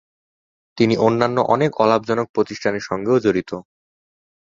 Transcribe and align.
তিনি 0.77 0.95
অন্যান্য 0.97 1.37
অনেক 1.47 1.71
অলাভজনক 1.75 2.27
প্রতিষ্ঠানের 2.33 2.83
সঙ্গেও 2.89 3.17
জড়িত। 3.19 3.51